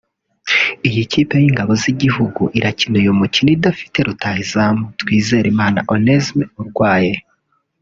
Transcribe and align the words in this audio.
Iyi 0.87 1.03
kipe 1.11 1.35
y’Ingabo 1.43 1.71
z’Igihugu 1.83 2.41
irakina 2.57 2.95
uyu 3.01 3.13
mukino 3.19 3.49
idafite 3.57 3.97
rutahizamu 4.07 4.83
Twizerimana 4.99 5.79
Onesme 5.93 6.43
urwaye 6.59 7.13